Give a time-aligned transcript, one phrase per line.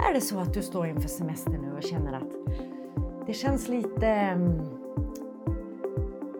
[0.00, 2.32] Är det så att du står inför semester nu och känner att
[3.26, 4.60] det känns lite mm,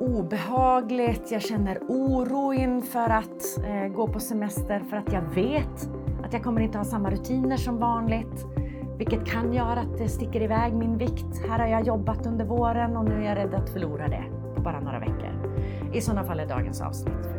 [0.01, 5.91] obehagligt, jag känner oro inför att eh, gå på semester för att jag vet
[6.25, 8.47] att jag kommer inte ha samma rutiner som vanligt.
[8.99, 11.47] Vilket kan göra att det sticker iväg min vikt.
[11.49, 14.63] Här har jag jobbat under våren och nu är jag rädd att förlora det på
[14.63, 15.31] bara några veckor.
[15.93, 17.38] I sådana fall är dagens avsnitt för.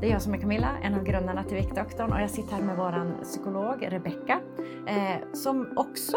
[0.00, 2.62] Det är jag som är Camilla, en av grundarna till Viktdoktorn och jag sitter här
[2.62, 4.40] med vår psykolog Rebecka
[4.86, 6.16] eh, som också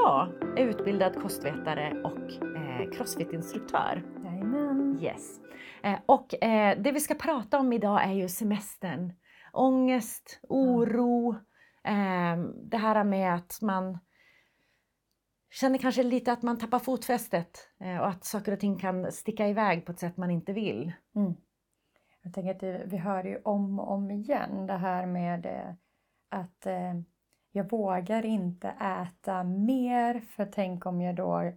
[0.57, 4.03] är utbildad kostvetare och eh, crossfit-instruktör.
[4.23, 4.99] Jajamän.
[5.01, 5.39] Yes.
[5.83, 9.13] Eh, och eh, det vi ska prata om idag är ju semestern.
[9.53, 11.35] Ångest, oro,
[11.83, 12.37] eh,
[12.71, 13.99] det här med att man
[15.51, 19.47] känner kanske lite att man tappar fotfästet eh, och att saker och ting kan sticka
[19.47, 20.93] iväg på ett sätt man inte vill.
[21.15, 21.33] Mm.
[22.23, 25.73] Jag tänker att vi hör ju om och om igen det här med eh,
[26.29, 26.93] att eh,
[27.51, 31.51] jag vågar inte äta mer för tänk om jag då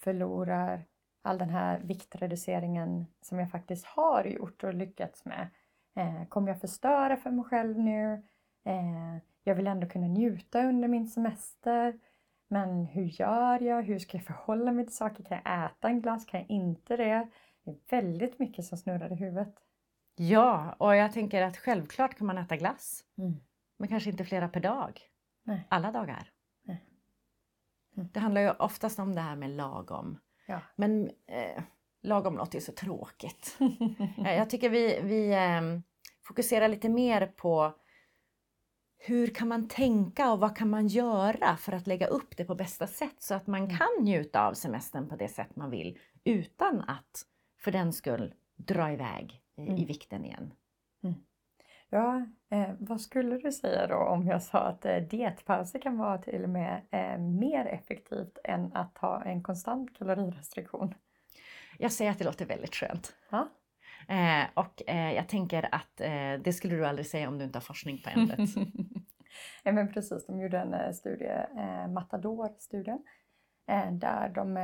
[0.00, 0.84] förlorar
[1.22, 5.48] all den här viktreduceringen som jag faktiskt har gjort och lyckats med.
[5.96, 8.22] Eh, kommer jag förstöra för mig själv nu?
[9.44, 11.98] Jag vill ändå kunna njuta under min semester.
[12.48, 13.82] Men hur gör jag?
[13.82, 15.24] Hur ska jag förhålla mig till saker?
[15.24, 16.24] Kan jag äta en glass?
[16.24, 17.28] Kan jag inte det?
[17.64, 19.61] Det är väldigt mycket som snurrar i huvudet.
[20.16, 23.04] Ja, och jag tänker att självklart kan man äta glass.
[23.18, 23.34] Mm.
[23.78, 25.00] Men kanske inte flera per dag.
[25.44, 25.66] Nej.
[25.68, 26.30] Alla dagar.
[26.62, 26.84] Nej.
[27.96, 28.08] Mm.
[28.12, 30.18] Det handlar ju oftast om det här med lagom.
[30.46, 30.60] Ja.
[30.76, 31.62] Men eh,
[32.02, 33.58] lagom låter ju så tråkigt.
[34.26, 35.80] Eh, jag tycker vi, vi eh,
[36.22, 37.74] fokuserar lite mer på
[38.98, 42.54] hur kan man tänka och vad kan man göra för att lägga upp det på
[42.54, 43.76] bästa sätt så att man mm.
[43.76, 47.26] kan njuta av semestern på det sätt man vill utan att
[47.58, 49.76] för den skull dra iväg mm.
[49.76, 50.54] i vikten igen.
[51.02, 51.14] Mm.
[51.90, 56.18] Ja, eh, vad skulle du säga då om jag sa att eh, dietpauser kan vara
[56.18, 60.94] till och med eh, mer effektivt än att ha en konstant kalorirestriktion?
[61.78, 63.14] Jag säger att det låter väldigt skönt.
[63.30, 63.48] Ja.
[64.08, 67.56] Eh, och eh, jag tänker att eh, det skulle du aldrig säga om du inte
[67.56, 68.38] har forskning på ämnet.
[69.62, 73.04] ja men precis, de gjorde en eh, studie, eh, Matador-studien,
[73.68, 74.54] eh, där de,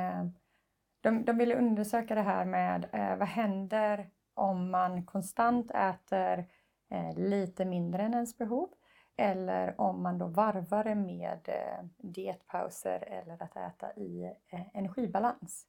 [1.00, 2.88] de, de ville undersöka det här med
[3.19, 6.47] vad händer om man konstant äter
[6.91, 8.69] eh, lite mindre än ens behov
[9.16, 15.66] eller om man då varvar det med eh, dietpauser eller att äta i eh, energibalans.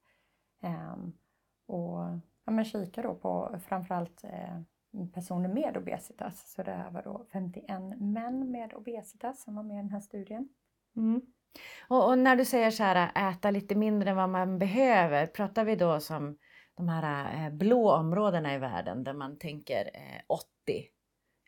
[0.61, 1.13] Ehm,
[1.67, 1.99] och
[2.45, 4.23] ja, men kika då på framförallt
[5.13, 6.53] personer med obesitas.
[6.53, 9.99] Så det här var då 51 män med obesitas som var med i den här
[9.99, 10.49] studien.
[10.95, 11.21] Mm.
[11.87, 15.65] Och, och, när du säger så här, äta lite mindre än vad man behöver, pratar
[15.65, 16.37] vi då som
[16.79, 20.45] de här eh, blå områdena i världen där man tänker eh, 80,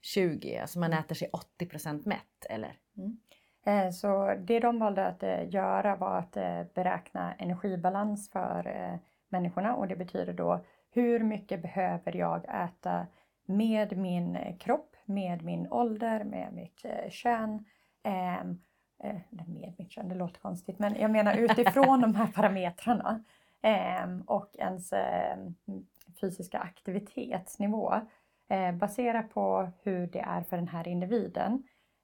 [0.02, 2.76] 20, alltså man äter sig 80% mätt eller?
[2.98, 3.18] Mm.
[3.66, 9.00] Eh, så det de valde att eh, göra var att eh, beräkna energibalans för
[9.30, 13.08] människorna och det betyder då hur mycket behöver jag äta
[13.46, 17.66] med min kropp, med min ålder, med mitt eh, kön.
[18.04, 18.46] Eh,
[19.30, 24.22] med mitt kön, det låter konstigt, men jag menar utifrån de här parametrarna eh, Ehm,
[24.22, 25.56] och ens ehm,
[26.22, 27.94] fysiska aktivitetsnivå
[28.48, 31.64] eh, baserat på hur det är för den här individen.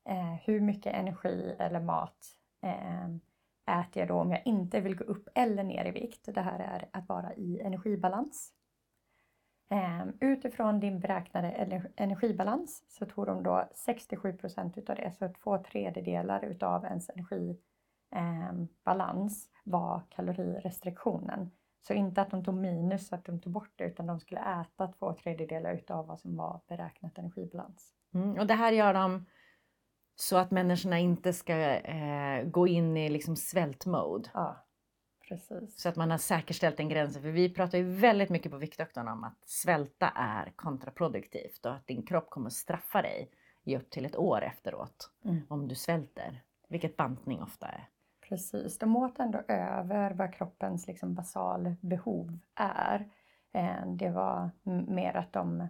[0.10, 2.18] Eh, hur mycket energi eller mat
[2.62, 3.20] ehm,
[3.66, 6.30] äter jag då om jag inte vill gå upp eller ner i vikt?
[6.36, 8.54] Det här är att vara i energibalans.
[10.20, 11.52] Utifrån din beräknade
[11.96, 17.10] energibalans så tog de då 67 procent utav det, så två tredjedelar utav ens
[18.12, 21.52] energibalans ehm, var kalorirestriktionen.
[21.88, 24.88] Så inte att de tog minus, att de tog bort det, utan de skulle äta
[24.88, 27.94] två tredjedelar utav vad som var beräknat energibalans.
[28.14, 29.26] Mm, och det här gör de
[30.16, 34.30] så att människorna inte ska eh, gå in i liksom svältmode.
[34.34, 34.64] Ja.
[35.28, 35.82] Precis.
[35.82, 37.22] Så att man har säkerställt den gränsen.
[37.22, 41.88] För vi pratar ju väldigt mycket på Viktdoktorn om att svälta är kontraproduktivt och att
[41.88, 43.32] din kropp kommer straffa dig
[43.64, 45.42] i upp till ett år efteråt mm.
[45.50, 46.44] om du svälter.
[46.70, 47.90] Vilket bantning ofta är.
[48.30, 53.10] Precis, de åt ändå över vad kroppens liksom basalbehov är.
[53.54, 54.50] Eh, det var
[54.92, 55.68] mer att de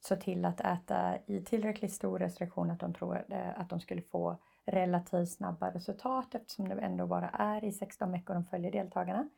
[0.00, 4.02] såg till att äta i tillräckligt stor restriktion att de trodde eh, att de skulle
[4.02, 9.28] få relativt snabba resultat eftersom det ändå bara är i 16 veckor de följer deltagarna.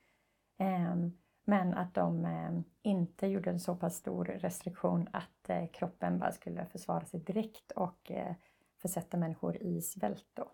[0.58, 1.12] Ehm,
[1.44, 6.66] men att de eh, inte gjorde en så pass stor restriktion att kroppen bara skulle
[6.66, 8.12] försvara sig direkt och
[8.82, 10.50] försätta människor i svält då.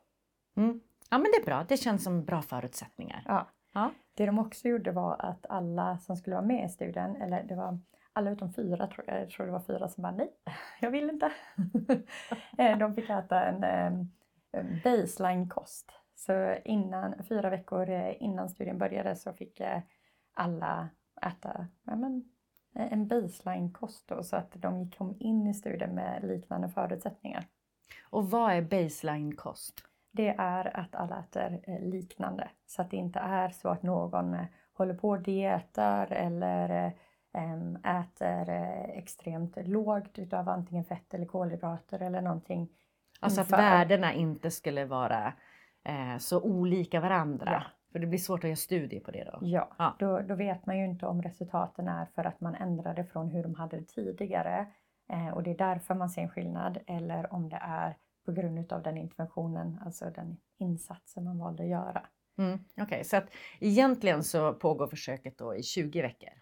[0.56, 0.80] Mm.
[1.12, 3.22] Ja men det är bra, det känns som bra förutsättningar.
[3.26, 3.48] Ja.
[3.72, 3.90] ja.
[4.14, 7.54] Det de också gjorde var att alla som skulle vara med i studien, eller det
[7.54, 7.80] var
[8.12, 10.34] alla utom fyra tror jag, jag tror det var fyra som bara nej,
[10.80, 11.32] jag vill inte.
[12.58, 14.10] Eh, de fick äta en ehm,
[14.84, 19.80] baseline-kost Så innan, fyra veckor eh, innan studien började så fick eh,
[20.34, 20.88] alla
[21.22, 22.24] äta ja, men,
[22.74, 27.46] en baseline-kost då, så att de kom in i studien med liknande förutsättningar.
[28.10, 29.91] Och vad är baseline-kost?
[30.12, 34.36] Det är att alla äter liknande så att det inte är så att någon
[34.74, 36.92] håller på och dietar eller
[37.84, 38.48] äter
[38.94, 42.68] extremt lågt utav antingen fett eller kolhydrater eller någonting.
[43.20, 45.32] Alltså att värdena inte skulle vara
[45.84, 47.50] eh, så olika varandra.
[47.52, 47.62] Ja.
[47.92, 49.38] För det blir svårt att göra studier på det då.
[49.42, 49.96] Ja, ja.
[49.98, 53.42] Då, då vet man ju inte om resultaten är för att man ändrade från hur
[53.42, 54.66] de hade det tidigare
[55.12, 58.72] eh, och det är därför man ser en skillnad eller om det är på grund
[58.72, 62.06] av den interventionen, alltså den insatsen man valde att göra.
[62.38, 63.04] Mm, Okej, okay.
[63.04, 63.30] så att
[63.60, 66.32] egentligen så pågår försöket då i 20 veckor?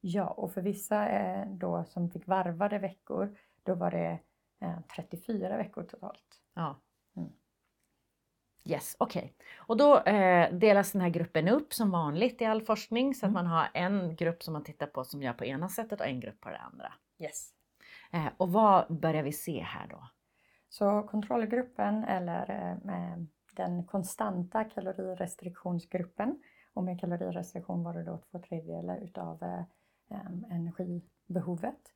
[0.00, 4.18] Ja, och för vissa eh, då som fick varvade veckor, då var det
[4.60, 6.40] eh, 34 veckor totalt.
[6.54, 6.80] Ja.
[7.16, 7.32] Mm.
[8.64, 9.22] Yes, okej.
[9.22, 9.46] Okay.
[9.56, 13.30] Och då eh, delas den här gruppen upp som vanligt i all forskning så att
[13.30, 13.44] mm.
[13.44, 16.20] man har en grupp som man tittar på som gör på ena sättet och en
[16.20, 16.92] grupp på det andra.
[17.18, 17.50] Yes.
[18.12, 20.08] Eh, och vad börjar vi se här då?
[20.70, 23.18] Så kontrollgruppen eller eh, eh,
[23.56, 26.42] den konstanta kalorirestriktionsgruppen
[26.74, 29.64] och med kalorirestriktion var det då två tredjedelar utav eh,
[30.50, 31.92] energibehovet.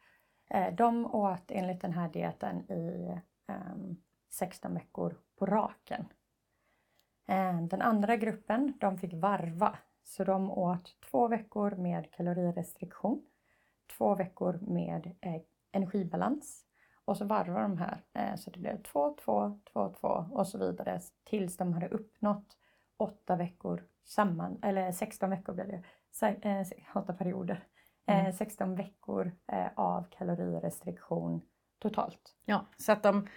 [0.50, 3.20] Eh, de åt enligt den här dieten i
[4.30, 6.04] 16 veckor på raken.
[7.26, 9.78] Eh, den andra gruppen, de fick varva.
[10.02, 13.22] Så de åt två veckor med kalorirestriktion,
[13.96, 15.40] två veckor med eh,
[15.72, 16.64] energibalans
[17.04, 18.02] och så varvar de här.
[18.12, 22.56] Eh, så det blev två, två, två, två och så vidare tills de hade uppnått
[22.96, 25.82] åtta veckor samman, eller 16 veckor blev det,
[26.26, 27.64] eh, åtta perioder.
[28.06, 28.32] Mm.
[28.32, 31.40] 16 eh, veckor eh, av kalorirestriktion
[31.78, 32.36] totalt.
[32.44, 33.28] Ja, så att de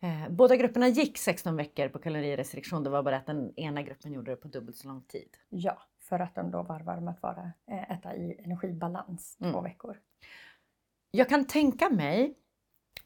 [0.00, 2.84] Eh, båda grupperna gick 16 veckor på kalorirestriktion.
[2.84, 5.36] Det var bara att den ena gruppen gjorde det på dubbelt så lång tid.
[5.48, 9.52] Ja, för att de då varvar med att vara, eh, äta i energibalans mm.
[9.52, 10.00] två veckor.
[11.10, 12.34] Jag kan tänka mig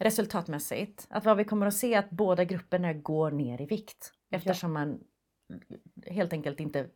[0.01, 4.13] resultatmässigt att vad vi kommer att se är att båda grupperna går ner i vikt
[4.31, 4.81] eftersom ja.
[4.81, 5.01] man
[6.07, 6.89] helt enkelt inte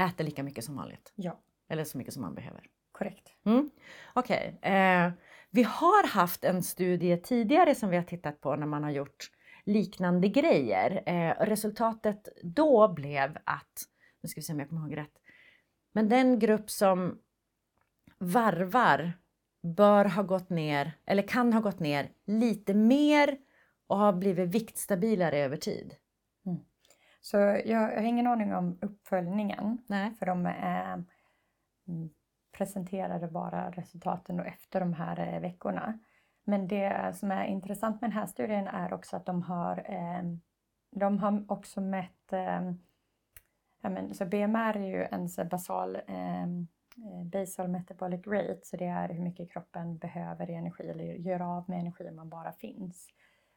[0.00, 1.12] äter lika mycket som vanligt.
[1.14, 1.40] Ja.
[1.68, 2.66] Eller så mycket som man behöver.
[2.92, 3.32] Korrekt.
[3.44, 3.70] Mm.
[4.14, 4.58] Okej.
[4.58, 4.72] Okay.
[4.72, 5.12] Eh,
[5.50, 9.30] vi har haft en studie tidigare som vi har tittat på när man har gjort
[9.64, 11.02] liknande grejer.
[11.06, 13.82] Eh, resultatet då blev att,
[14.22, 15.18] nu ska vi se om jag kommer ihåg rätt,
[15.92, 17.18] men den grupp som
[18.18, 19.12] varvar
[19.66, 23.38] bör ha gått ner, eller kan ha gått ner lite mer
[23.86, 25.94] och har blivit viktstabilare över tid.
[26.46, 26.58] Mm.
[27.20, 29.78] Så jag, jag, har ingen aning om uppföljningen.
[29.86, 30.14] Nej.
[30.14, 31.04] För de är
[32.56, 35.98] presenterade bara resultaten efter de här eh, veckorna.
[36.44, 40.22] Men det som är intressant med den här studien är också att de har, eh,
[40.90, 42.60] de har också mätt eh,
[43.90, 45.98] men, så BMR är ju ens basal,
[47.32, 51.70] basal metabolic rate, så det är hur mycket kroppen behöver i energi eller gör av
[51.70, 53.08] med energi om man bara finns.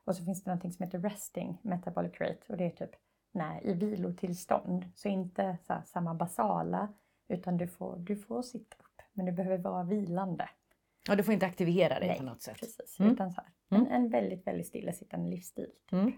[0.03, 2.95] Och så finns det någonting som heter resting metabolic rate och det är typ
[3.31, 6.93] nej, i vilotillstånd, så inte så här, samma basala
[7.27, 8.75] utan du får, du får sitta
[9.13, 10.49] men du behöver vara vilande.
[11.09, 12.59] Och du får inte aktivera dig Nej, på något sätt?
[12.59, 12.99] precis.
[12.99, 13.11] Mm.
[13.11, 13.91] Utan så här, en, mm.
[13.91, 15.69] en väldigt, väldigt stillasittande livsstil.
[15.89, 15.93] Typ.
[15.93, 16.13] Mm.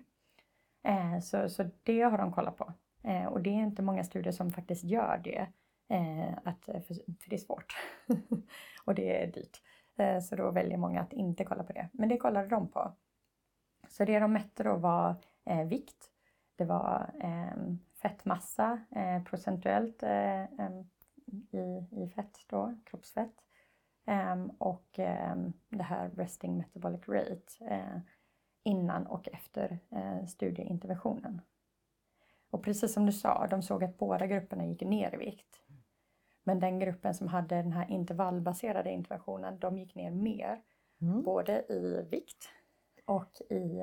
[0.84, 2.74] Eh, så, så det har de kollat på.
[3.04, 5.48] Eh, och det är inte många studier som faktiskt gör det.
[5.92, 7.76] Eh, att, eh, för, för, det är svårt.
[8.86, 9.62] och det är dyrt.
[9.98, 11.90] Eh, så då väljer många att inte kolla på det.
[11.94, 12.96] Men det kollade de på.
[13.88, 16.12] Så det de mätte då var eh, vikt.
[16.56, 20.90] Det var ehm, fettmassa eh, procentuellt eh, ehm,
[21.52, 23.36] i, i fett då, kroppsfett.
[24.06, 25.00] Um, och
[25.34, 28.00] um, det här resting metabolic rate uh,
[28.64, 31.42] innan och efter uh, studieinterventionen.
[32.50, 35.61] Och precis som du sa, de såg att båda grupperna gick ner i vikt.
[36.44, 40.62] Men den gruppen som hade den här intervallbaserade interventionen, de gick ner mer.
[41.02, 41.24] Mm.
[41.24, 42.50] Både i vikt
[43.06, 43.82] och i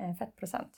[0.00, 0.72] uh, fettprocent.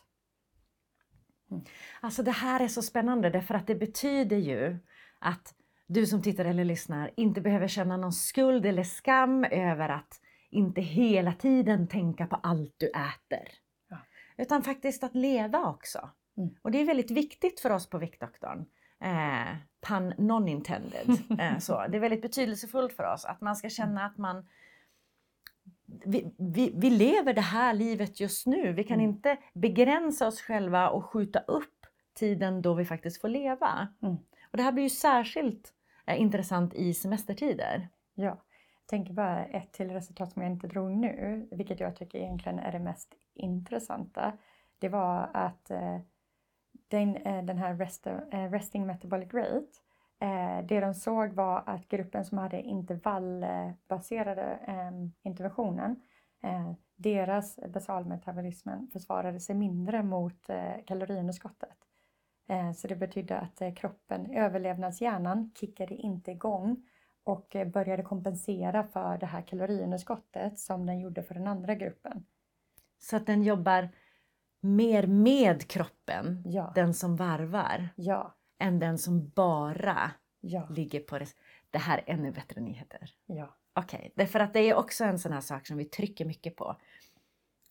[1.50, 1.64] Mm.
[2.00, 4.78] Alltså det här är så spännande därför att det betyder ju
[5.18, 5.54] att
[5.86, 10.20] du som tittar eller lyssnar inte behöver känna någon skuld eller skam över att
[10.50, 13.48] inte hela tiden tänka på allt du äter.
[13.88, 13.98] Ja.
[14.36, 16.10] Utan faktiskt att leva också.
[16.36, 16.54] Mm.
[16.62, 18.66] Och det är väldigt viktigt för oss på Viktdoktorn.
[19.00, 21.18] Eh, pun non intended.
[21.40, 21.86] Eh, så.
[21.88, 24.46] Det är väldigt betydelsefullt för oss att man ska känna att man
[26.04, 28.72] vi, vi, vi lever det här livet just nu.
[28.72, 29.10] Vi kan mm.
[29.10, 33.88] inte begränsa oss själva och skjuta upp tiden då vi faktiskt får leva.
[34.02, 34.14] Mm.
[34.50, 35.74] Och det här blir ju särskilt
[36.16, 37.88] intressant i semestertider.
[38.14, 42.18] Ja, jag tänker bara ett till resultat som jag inte drog nu, vilket jag tycker
[42.18, 44.32] egentligen är det mest intressanta.
[44.78, 45.98] Det var att eh,
[46.90, 49.66] den, eh, den här rest, eh, resting metabolic rate,
[50.20, 56.02] eh, det de såg var att gruppen som hade intervallbaserade ehm, interventionen,
[56.96, 60.50] deras basalmetabolismen försvarade sig mindre mot
[60.86, 61.76] kaloriunderskottet.
[62.76, 66.88] Så det betydde att kroppen, överlevnadshjärnan, kickade inte igång
[67.24, 72.24] och började kompensera för det här kaloriunderskottet som den gjorde för den andra gruppen.
[72.98, 73.88] Så att den jobbar
[74.60, 76.72] mer med kroppen, ja.
[76.74, 78.36] den som varvar, ja.
[78.58, 80.68] än den som bara ja.
[80.70, 81.26] ligger på det.
[81.70, 83.10] Det här är ännu bättre nyheter.
[83.26, 83.56] Ja.
[83.72, 84.10] Okej, okay.
[84.14, 86.76] därför att det är också en sån här sak som vi trycker mycket på.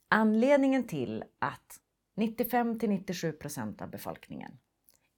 [0.10, 1.80] Anledningen till att
[2.16, 4.60] 95 till 97 procent av befolkningen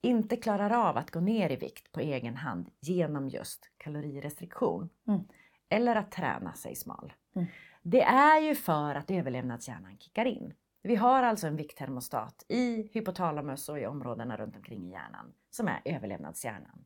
[0.02, 5.22] inte klarar av att gå ner i vikt på egen hand genom just kalorirestriktion mm.
[5.70, 7.14] eller att träna sig smal.
[7.36, 7.48] Mm.
[7.82, 10.54] Det är ju för att överlevnadshjärnan kickar in.
[10.84, 15.68] Vi har alltså en vikttermostat i hypotalamus och i områdena runt omkring i hjärnan som
[15.68, 16.86] är överlevnadshjärnan.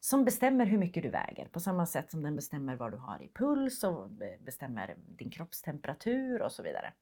[0.00, 3.22] Som bestämmer hur mycket du väger på samma sätt som den bestämmer vad du har
[3.22, 6.92] i puls och bestämmer din kroppstemperatur och så vidare.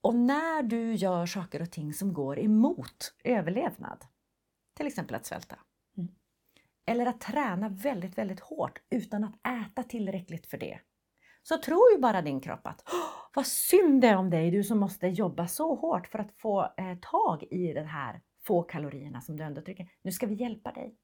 [0.00, 4.04] Och när du gör saker och ting som går emot överlevnad,
[4.74, 5.58] till exempel att svälta.
[5.96, 6.08] Mm.
[6.86, 10.80] Eller att träna väldigt, väldigt hårt utan att äta tillräckligt för det.
[11.48, 12.84] Så tror ju bara din kropp att
[13.34, 16.62] vad synd det är om dig, du som måste jobba så hårt för att få
[16.62, 19.88] eh, tag i de här få kalorierna som du ändå trycker.
[20.02, 20.94] Nu ska vi hjälpa dig.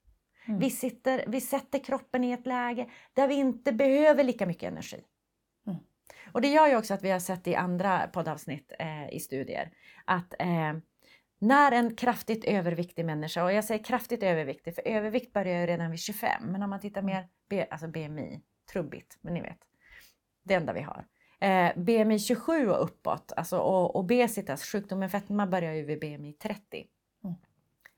[0.46, 0.60] Mm.
[0.60, 5.04] Vi, sitter, vi sätter kroppen i ett läge där vi inte behöver lika mycket energi.
[5.66, 5.78] Mm.
[6.32, 9.70] Och det gör ju också att vi har sett i andra poddavsnitt eh, i studier
[10.04, 10.72] att eh,
[11.38, 15.90] när en kraftigt överviktig människa, och jag säger kraftigt överviktig för övervikt börjar ju redan
[15.90, 17.14] vid 25, men om man tittar mm.
[17.14, 18.40] mer, B, alltså BMI,
[18.72, 19.58] trubbigt, men ni vet,
[20.44, 21.06] det enda vi har.
[21.40, 26.86] Eh, BMI 27 och uppåt, alltså och obesitas, sjukdomen fetma börjar ju vid BMI 30.
[27.24, 27.36] Mm.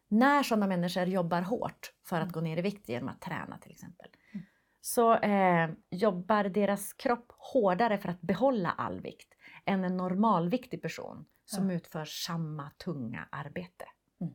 [0.08, 2.32] När sådana människor jobbar hårt för att mm.
[2.32, 4.46] gå ner i vikt genom att träna till exempel, mm.
[4.80, 9.34] så eh, jobbar deras kropp hårdare för att behålla all vikt
[9.64, 13.84] än en normalviktig person som utför samma tunga arbete.
[14.20, 14.34] Mm.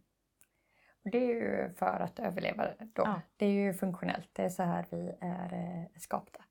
[1.03, 3.01] Det är ju för att överleva då.
[3.05, 3.21] Ja.
[3.37, 6.43] Det är ju funktionellt, det är så här vi är eh, skapta.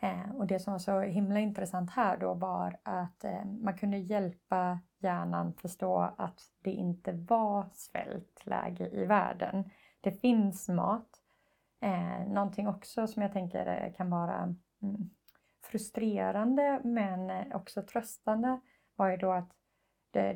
[0.00, 3.96] Eh, och det som var så himla intressant här då var att eh, man kunde
[3.96, 9.70] hjälpa hjärnan förstå att det inte var svältläge i världen.
[10.00, 11.08] Det finns mat.
[11.80, 15.10] Eh, någonting också som jag tänker eh, kan vara mm,
[15.64, 18.60] frustrerande men eh, också tröstande
[18.96, 19.52] var ju då att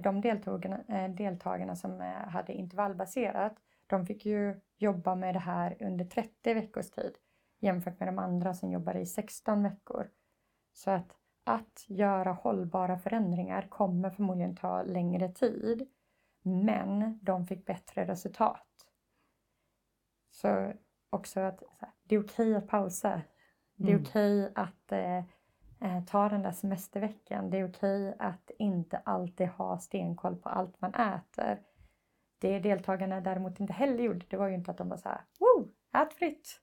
[0.02, 6.04] de deltagarna, eh, deltagarna som hade intervallbaserat, de fick ju jobba med det här under
[6.04, 7.12] 30 veckors tid
[7.60, 10.10] jämfört med de andra som jobbade i 16 veckor.
[10.72, 15.88] Så att, att göra hållbara förändringar kommer förmodligen ta längre tid,
[16.42, 18.66] men de fick bättre resultat.
[20.30, 20.72] Så
[21.10, 21.62] också att
[22.02, 23.22] det är okej att pausa.
[23.76, 24.02] Det är mm.
[24.02, 25.18] okej att eh,
[25.80, 27.50] eh, ta den där semesterveckan.
[27.50, 31.62] Det är okej att inte alltid ha stenkoll på allt man äter.
[32.38, 35.20] Det deltagarna däremot inte heller gjorde, det var ju inte att de var så här,
[35.38, 36.60] Woo, ät fritt.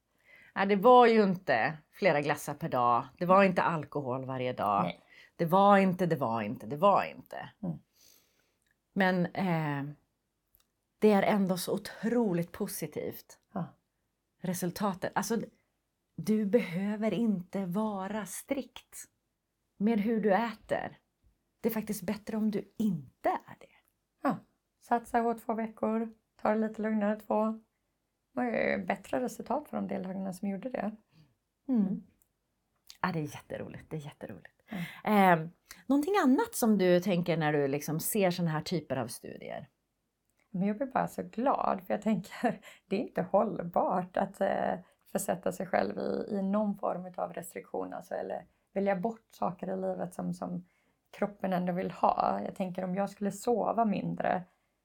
[0.58, 3.08] Nej, det var ju inte flera glassar per dag.
[3.18, 4.84] Det var inte alkohol varje dag.
[4.84, 5.02] Nej.
[5.36, 7.50] Det var inte, det var inte, det var inte.
[7.64, 7.80] Mm.
[8.94, 9.94] Men eh,
[11.00, 13.40] det är ändå så otroligt positivt.
[13.54, 13.66] Ja.
[14.42, 15.12] Resultatet.
[15.16, 15.38] Alltså,
[16.16, 19.06] du behöver inte vara strikt
[19.78, 20.98] med hur du äter.
[21.62, 23.76] Det är faktiskt bättre om du inte är det.
[24.24, 24.38] Ja,
[24.82, 27.60] satsa hårt två veckor, ta det lite lugnare två.
[28.38, 30.91] Det var bättre resultat för de deltagarna som gjorde det.
[31.67, 32.03] Mm.
[33.01, 33.89] Ja, det är jätteroligt.
[33.89, 34.62] Det är jätteroligt.
[35.03, 35.44] Mm.
[35.44, 35.50] Eh,
[35.86, 39.70] någonting annat som du tänker när du liksom ser sådana här typer av studier?
[40.50, 44.79] Men jag blir bara så glad för jag tänker det är inte hållbart att eh,
[45.12, 49.82] försätta sig själv i, i någon form av restriktion alltså, eller välja bort saker i
[49.82, 50.65] livet som, som
[51.17, 52.41] kroppen ändå vill ha.
[52.46, 54.44] Jag tänker om jag skulle sova mindre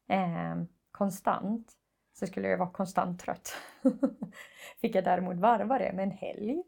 [0.09, 1.73] eh, konstant
[2.12, 3.57] så skulle jag vara konstant trött.
[4.81, 6.62] Fick jag däremot varva det med en helg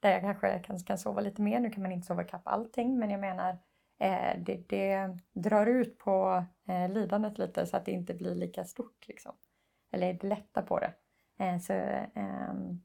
[0.00, 1.60] där jag kanske kan, kan sova lite mer.
[1.60, 3.58] Nu kan man inte sova kapp allting men jag menar
[3.98, 8.64] eh, det, det, drar ut på eh, lidandet lite så att det inte blir lika
[8.64, 9.08] stort.
[9.08, 9.32] Liksom.
[9.92, 10.92] Eller det lättar på det.
[11.38, 12.80] Eh, så, ehm,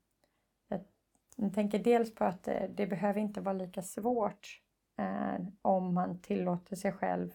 [1.36, 4.62] jag tänker dels på att det, det behöver inte vara lika svårt
[4.98, 7.32] eh, om man tillåter sig själv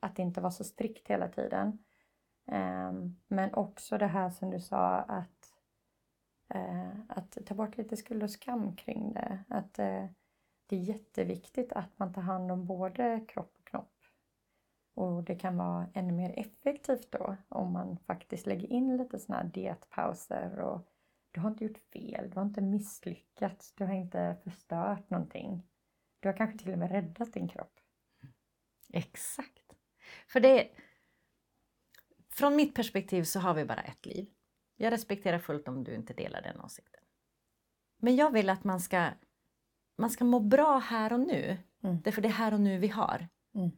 [0.00, 1.78] att inte vara så strikt hela tiden.
[2.46, 5.52] Ehm, men också det här som du sa att,
[6.54, 9.44] eh, att ta bort lite skuld och skam kring det.
[9.48, 10.06] Att eh,
[10.66, 13.94] det är jätteviktigt att man tar hand om både kropp och knopp.
[14.94, 19.42] Och det kan vara ännu mer effektivt då om man faktiskt lägger in lite sådana
[19.42, 20.88] här dietpauser och
[21.30, 25.62] du har inte gjort fel, du har inte misslyckats, du har inte förstört någonting.
[26.20, 27.80] Du har kanske till och med räddat din kropp.
[28.92, 29.72] Exakt.
[30.26, 30.70] För det...
[32.40, 34.28] Från mitt perspektiv så har vi bara ett liv.
[34.76, 37.00] Jag respekterar fullt om du inte delar den åsikten.
[37.98, 39.08] Men jag vill att man ska,
[39.98, 41.56] man ska må bra här och nu.
[41.82, 42.00] Mm.
[42.02, 43.28] Därför det är här och nu vi har.
[43.54, 43.70] Mm.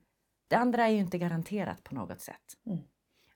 [0.49, 2.59] Det andra är ju inte garanterat på något sätt.
[2.66, 2.78] Mm.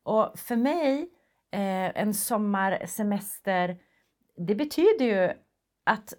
[0.02, 1.02] Och för mig,
[1.50, 3.78] eh, en sommarsemester,
[4.36, 5.32] det betyder ju
[5.84, 6.14] att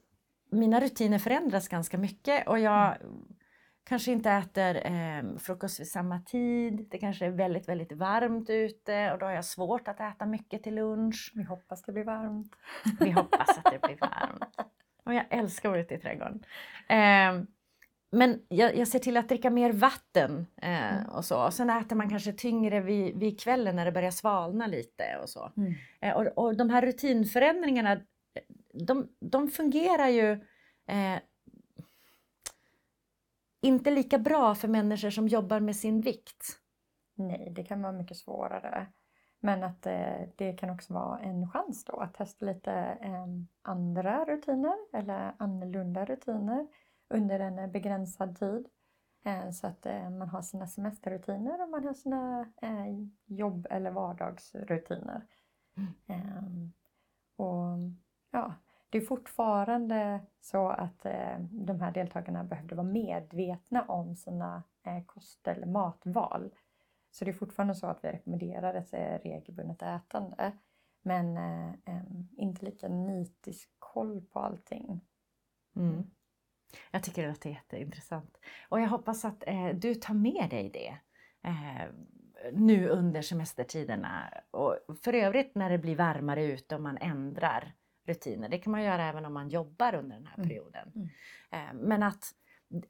[0.51, 3.36] mina rutiner förändras ganska mycket och jag mm.
[3.87, 6.87] Kanske inte äter eh, frukost vid samma tid.
[6.91, 10.63] Det kanske är väldigt, väldigt varmt ute och då har jag svårt att äta mycket
[10.63, 11.31] till lunch.
[11.35, 12.55] Vi hoppas det blir varmt.
[12.99, 14.55] Vi hoppas att det blir varmt.
[15.03, 16.43] Och jag älskar att vara ute i trädgården.
[16.89, 17.47] Eh,
[18.11, 21.09] men jag, jag, ser till att dricka mer vatten eh, mm.
[21.09, 21.45] och så.
[21.45, 25.29] Och sen äter man kanske tyngre vid, vid kvällen när det börjar svalna lite och
[25.29, 25.51] så.
[25.57, 25.73] Mm.
[26.01, 28.01] Eh, och, och de här rutinförändringarna,
[28.73, 30.31] de, de fungerar ju
[30.87, 31.19] eh,
[33.61, 36.59] inte lika bra för människor som jobbar med sin vikt.
[37.15, 38.87] Nej, det kan vara mycket svårare.
[39.39, 42.71] Men att eh, det kan också vara en chans då att testa lite
[43.01, 43.27] eh,
[43.61, 46.67] andra rutiner eller annorlunda rutiner
[47.09, 48.67] under en begränsad tid.
[49.25, 52.87] Eh, så att eh, man har sina semesterrutiner och man har sina eh,
[53.25, 55.25] jobb eller vardagsrutiner.
[55.77, 55.93] Mm.
[56.07, 56.73] Ehm,
[57.35, 57.77] och
[58.31, 58.53] ja,
[58.89, 65.03] det är fortfarande så att eh, de här deltagarna behövde vara medvetna om sina eh,
[65.05, 66.55] kost eller matval.
[67.11, 70.51] Så det är fortfarande så att vi rekommenderar ett eh, regelbundet ätande.
[71.01, 71.37] Men
[72.37, 75.01] inte lika nitisk koll på allting.
[75.75, 76.03] Mm.
[76.91, 78.37] Jag tycker det låter jätteintressant.
[78.69, 80.97] Och jag hoppas att eh, du tar med dig det
[81.49, 81.87] eh,
[82.53, 84.33] nu under semestertiderna.
[84.51, 87.73] Och för övrigt när det blir varmare ute och man ändrar
[88.07, 88.49] rutiner.
[88.49, 90.49] Det kan man göra även om man jobbar under den här mm.
[90.49, 90.91] perioden.
[90.95, 91.07] Mm.
[91.51, 92.31] Eh, men att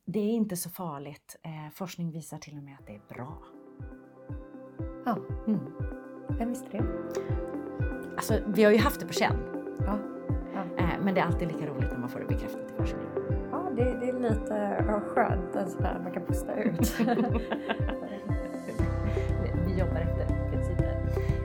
[0.06, 1.40] det är inte så farligt.
[1.44, 3.44] Eh, forskning visar till och med att det är bra.
[5.06, 5.60] Ja, mm.
[6.38, 6.84] vem visste det?
[8.16, 9.38] Alltså, vi har ju haft det på känn.
[9.80, 10.00] Ja.
[10.54, 10.64] ja.
[10.78, 13.08] Eh, men det är alltid lika roligt när man får det bekräftat i forskning
[13.78, 16.96] det, det är lite skönt, sådär man kan pusta ut.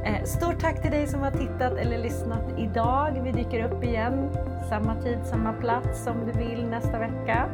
[0.05, 3.21] Eh, stort tack till dig som har tittat eller lyssnat idag.
[3.25, 4.31] Vi dyker upp igen,
[4.69, 7.49] samma tid, samma plats om du vill nästa vecka.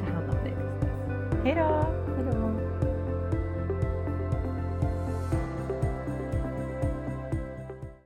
[0.00, 0.54] Ta hand om dig.
[1.44, 1.99] Hej då!